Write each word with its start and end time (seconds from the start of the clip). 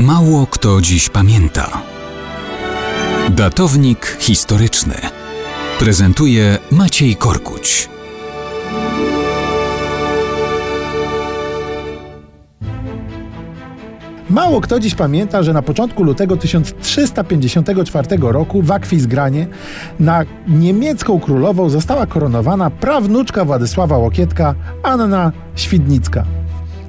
Mało 0.00 0.46
kto 0.46 0.80
dziś 0.80 1.08
pamięta. 1.08 1.82
Datownik 3.30 4.16
historyczny 4.20 4.94
prezentuje 5.78 6.58
Maciej 6.70 7.16
Korkuć. 7.16 7.88
Mało 14.30 14.60
kto 14.60 14.80
dziś 14.80 14.94
pamięta, 14.94 15.42
że 15.42 15.52
na 15.52 15.62
początku 15.62 16.02
lutego 16.04 16.36
1354 16.36 18.08
roku 18.20 18.62
w 18.62 18.70
Akwizgranie 18.70 19.46
na 19.98 20.24
niemiecką 20.48 21.20
królową 21.20 21.70
została 21.70 22.06
koronowana 22.06 22.70
prawnuczka 22.70 23.44
Władysława 23.44 23.98
Łokietka 23.98 24.54
Anna 24.82 25.32
Świdnicka. 25.54 26.24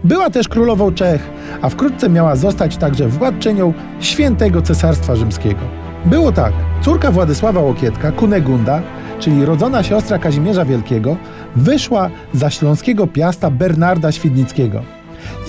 Była 0.03 0.29
też 0.29 0.47
królową 0.47 0.93
Czech, 0.93 1.40
a 1.61 1.69
wkrótce 1.69 2.09
miała 2.09 2.35
zostać 2.35 2.77
także 2.77 3.07
władczynią 3.07 3.73
świętego 3.99 4.61
Cesarstwa 4.61 5.15
Rzymskiego. 5.15 5.59
Było 6.05 6.31
tak. 6.31 6.53
Córka 6.81 7.11
Władysława 7.11 7.59
Łokietka, 7.59 8.11
Kunegunda, 8.11 8.81
czyli 9.19 9.45
rodzona 9.45 9.83
siostra 9.83 10.19
Kazimierza 10.19 10.65
Wielkiego, 10.65 11.17
wyszła 11.55 12.09
za 12.33 12.49
śląskiego 12.49 13.07
piasta 13.07 13.51
Bernarda 13.51 14.11
Świdnickiego. 14.11 14.81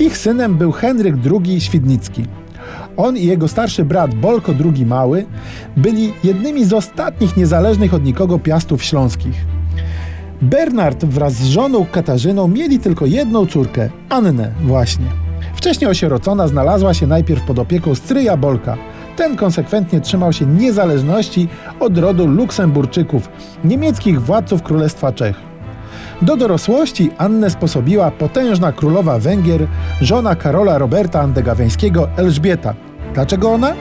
Ich 0.01 0.17
synem 0.17 0.55
był 0.55 0.73
Henryk 0.73 1.15
II 1.47 1.61
Świdnicki. 1.61 2.25
On 2.97 3.17
i 3.17 3.27
jego 3.27 3.49
starszy 3.49 3.85
brat 3.85 4.15
Bolko 4.15 4.53
II 4.65 4.87
Mały 4.87 5.25
byli 5.77 6.13
jednymi 6.25 6.65
z 6.65 6.73
ostatnich 6.73 7.37
niezależnych 7.37 7.95
od 7.95 8.05
nikogo 8.05 8.39
piastów 8.39 8.85
śląskich. 8.85 9.35
Bernard 10.43 11.05
wraz 11.05 11.33
z 11.33 11.47
żoną 11.47 11.87
Katarzyną 11.93 12.49
mieli 12.49 12.79
tylko 12.79 13.07
jedną 13.07 13.47
córkę, 13.47 13.91
Annę 14.09 14.53
właśnie. 14.65 15.07
Wcześniej 15.63 15.91
osierocona 15.91 16.49
znalazła 16.49 16.95
się 16.95 17.07
najpierw 17.07 17.43
pod 17.43 17.59
opieką 17.59 17.95
stryja 17.95 18.37
Bolka. 18.37 18.77
Ten 19.17 19.37
konsekwentnie 19.37 20.01
trzymał 20.01 20.33
się 20.33 20.47
niezależności 20.47 21.49
od 21.81 21.99
rodu 21.99 22.27
Luksemburczyków, 22.27 23.29
niemieckich 23.65 24.23
władców 24.23 24.63
Królestwa 24.63 25.13
Czech. 25.13 25.37
Do 26.23 26.37
dorosłości 26.37 27.11
Annę 27.19 27.51
sposobiła 27.51 28.11
potężna 28.11 28.73
królowa 28.73 29.19
Węgier, 29.19 29.67
żona 30.01 30.35
Karola 30.37 30.79
Roberta 30.79 31.21
Andegaweńskiego 31.21 32.09
Elżbieta. 32.17 32.75
Dlaczego 33.15 33.51
ona? 33.51 33.75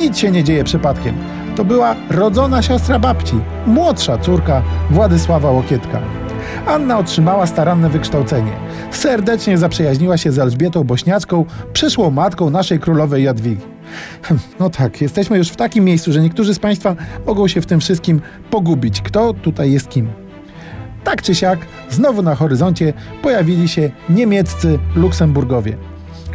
Nic 0.00 0.18
się 0.18 0.30
nie 0.30 0.44
dzieje 0.44 0.64
przypadkiem. 0.64 1.14
To 1.56 1.64
była 1.64 1.96
rodzona 2.10 2.62
siostra 2.62 2.98
babci, 2.98 3.36
młodsza 3.66 4.18
córka 4.18 4.62
Władysława 4.90 5.50
Łokietka. 5.50 6.25
Anna 6.66 6.98
otrzymała 6.98 7.46
staranne 7.46 7.88
wykształcenie. 7.88 8.52
Serdecznie 8.90 9.58
zaprzyjaźniła 9.58 10.16
się 10.16 10.32
z 10.32 10.38
Elżbietą 10.38 10.84
Bośniacką, 10.84 11.44
przyszłą 11.72 12.10
matką 12.10 12.50
naszej 12.50 12.78
królowej 12.78 13.24
Jadwigi. 13.24 13.62
Hm, 14.22 14.40
no 14.60 14.70
tak, 14.70 15.00
jesteśmy 15.00 15.38
już 15.38 15.48
w 15.48 15.56
takim 15.56 15.84
miejscu, 15.84 16.12
że 16.12 16.22
niektórzy 16.22 16.54
z 16.54 16.58
Państwa 16.58 16.96
mogą 17.26 17.48
się 17.48 17.60
w 17.60 17.66
tym 17.66 17.80
wszystkim 17.80 18.20
pogubić. 18.50 19.00
Kto 19.02 19.32
tutaj 19.32 19.72
jest 19.72 19.88
kim? 19.88 20.08
Tak 21.04 21.22
czy 21.22 21.34
siak, 21.34 21.58
znowu 21.90 22.22
na 22.22 22.34
horyzoncie 22.34 22.92
pojawili 23.22 23.68
się 23.68 23.90
niemieccy 24.08 24.78
Luksemburgowie. 24.94 25.76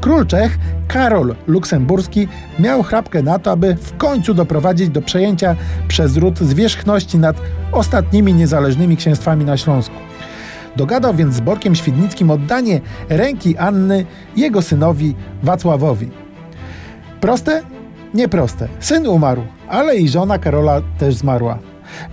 Król 0.01 0.25
Czech, 0.25 0.57
Karol 0.87 1.35
Luksemburski, 1.47 2.27
miał 2.59 2.83
chrapkę 2.83 3.23
na 3.23 3.39
to, 3.39 3.51
aby 3.51 3.75
w 3.75 3.97
końcu 3.97 4.33
doprowadzić 4.33 4.89
do 4.89 5.01
przejęcia 5.01 5.55
przez 5.87 6.17
ród 6.17 6.39
zwierzchności 6.39 7.17
nad 7.17 7.35
ostatnimi 7.71 8.33
niezależnymi 8.33 8.97
księstwami 8.97 9.45
na 9.45 9.57
Śląsku. 9.57 9.95
Dogadał 10.75 11.13
więc 11.13 11.35
z 11.35 11.39
Borkiem 11.39 11.75
Świdnickim 11.75 12.31
oddanie 12.31 12.81
ręki 13.09 13.57
Anny 13.57 14.05
jego 14.35 14.61
synowi 14.61 15.15
Wacławowi. 15.43 16.09
Proste? 17.21 17.61
Nieproste. 18.13 18.67
Syn 18.79 19.07
umarł, 19.07 19.43
ale 19.67 19.97
i 19.97 20.09
żona 20.09 20.37
Karola 20.37 20.81
też 20.97 21.15
zmarła. 21.15 21.57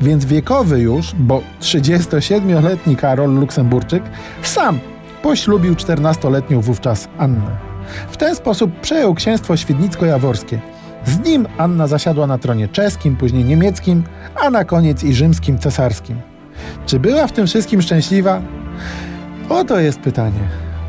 Więc 0.00 0.25
wiekowy 0.25 0.81
już, 0.81 1.15
bo 1.19 1.43
37-letni 1.60 2.97
Karol 2.97 3.34
Luksemburczyk 3.34 4.03
sam 4.43 4.78
poślubił 5.22 5.75
14-letnią 5.75 6.60
wówczas 6.62 7.09
Annę. 7.19 7.67
W 8.10 8.16
ten 8.16 8.34
sposób 8.34 8.81
przejął 8.81 9.15
księstwo 9.15 9.56
świdnicko-jaworskie. 9.56 10.59
Z 11.04 11.19
nim 11.19 11.47
Anna 11.59 11.87
zasiadła 11.87 12.26
na 12.26 12.38
tronie 12.38 12.69
czeskim, 12.69 13.16
później 13.16 13.44
niemieckim, 13.44 14.04
a 14.34 14.50
na 14.50 14.65
koniec 14.65 15.04
i 15.04 15.15
rzymskim 15.15 15.59
cesarskim. 15.59 16.21
Czy 16.87 17.00
była 17.00 17.27
w 17.27 17.32
tym 17.32 17.47
wszystkim 17.47 17.82
szczęśliwa? 17.82 18.43
Oto 19.48 19.81
jest 19.81 20.00
pytanie. 20.00 20.41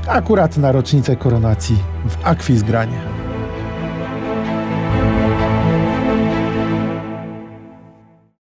Akurat 0.07 0.57
na 0.57 0.71
rocznicę 0.71 1.15
koronacji 1.15 1.77
w 2.09 2.17
Akwizgranie. 2.27 3.18